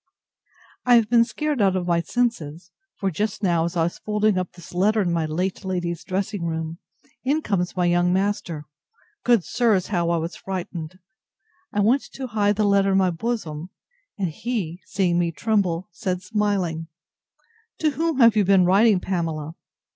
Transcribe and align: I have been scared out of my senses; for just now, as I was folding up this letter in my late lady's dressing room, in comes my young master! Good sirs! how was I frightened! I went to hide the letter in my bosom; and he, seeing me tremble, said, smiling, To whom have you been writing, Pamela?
I 0.83 0.95
have 0.95 1.11
been 1.11 1.23
scared 1.23 1.61
out 1.61 1.75
of 1.75 1.85
my 1.85 2.01
senses; 2.01 2.71
for 2.95 3.11
just 3.11 3.43
now, 3.43 3.65
as 3.65 3.77
I 3.77 3.83
was 3.83 3.99
folding 3.99 4.35
up 4.35 4.53
this 4.53 4.73
letter 4.73 4.99
in 4.99 5.13
my 5.13 5.27
late 5.27 5.63
lady's 5.63 6.03
dressing 6.03 6.43
room, 6.43 6.79
in 7.23 7.43
comes 7.43 7.77
my 7.77 7.85
young 7.85 8.11
master! 8.11 8.65
Good 9.23 9.43
sirs! 9.43 9.89
how 9.89 10.07
was 10.07 10.35
I 10.37 10.39
frightened! 10.39 10.97
I 11.71 11.81
went 11.81 12.01
to 12.13 12.25
hide 12.25 12.55
the 12.55 12.63
letter 12.63 12.93
in 12.93 12.97
my 12.97 13.11
bosom; 13.11 13.69
and 14.17 14.29
he, 14.29 14.81
seeing 14.87 15.19
me 15.19 15.31
tremble, 15.31 15.87
said, 15.91 16.23
smiling, 16.23 16.87
To 17.77 17.91
whom 17.91 18.17
have 18.21 18.35
you 18.35 18.43
been 18.43 18.65
writing, 18.65 18.99
Pamela? 19.01 19.53